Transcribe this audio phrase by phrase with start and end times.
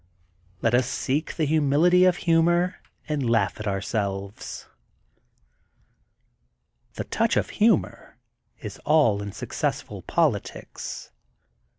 [0.31, 4.65] *' *'Let us Seek the Humility of Humor and Laugh at Ourselves.''
[6.95, 8.17] ''The Touch of Humor
[8.59, 11.11] is in all Successful PoUtics.''